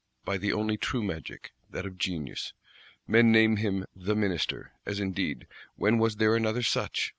By 0.25 0.39
the 0.39 0.51
only 0.51 0.77
true 0.77 1.03
magic, 1.03 1.51
that 1.69 1.85
of 1.85 1.99
genius. 1.99 2.53
Men 3.05 3.31
name 3.31 3.57
him 3.57 3.85
"the 3.95 4.15
Minister;" 4.15 4.71
as 4.83 4.99
indeed, 4.99 5.45
when 5.75 5.99
was 5.99 6.15
there 6.15 6.35
another 6.35 6.63
such? 6.63 7.09